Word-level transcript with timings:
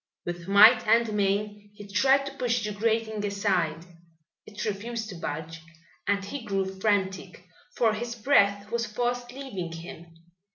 With 0.25 0.47
might 0.47 0.87
and 0.87 1.13
main 1.13 1.69
he 1.75 1.87
tried 1.87 2.25
to 2.25 2.33
push 2.33 2.63
the 2.65 2.71
grating 2.73 3.23
aside. 3.23 3.85
It 4.47 4.65
refused 4.65 5.09
to 5.09 5.15
budge, 5.15 5.61
and 6.07 6.25
he 6.25 6.43
grew 6.43 6.65
frantic, 6.79 7.43
for 7.75 7.93
his 7.93 8.15
breath 8.15 8.71
was 8.71 8.87
fast 8.87 9.31
leaving 9.31 9.73
him. 9.73 10.07